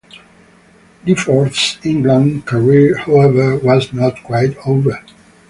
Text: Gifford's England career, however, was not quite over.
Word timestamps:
Gifford's 1.05 1.77
England 1.83 2.47
career, 2.47 2.97
however, 2.97 3.57
was 3.57 3.93
not 3.93 4.23
quite 4.23 4.57
over. 4.65 4.99